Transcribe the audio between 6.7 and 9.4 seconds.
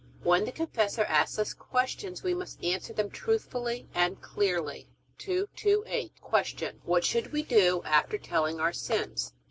What should we do after telling our sins?